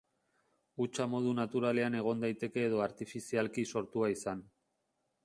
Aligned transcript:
Hutsa 0.85 1.05
modu 1.11 1.33
naturalean 1.39 1.97
egon 1.99 2.25
daiteke 2.25 2.63
edo 2.71 2.81
artifizialki 2.87 3.67
sortua 3.73 4.11
izan. 4.15 4.43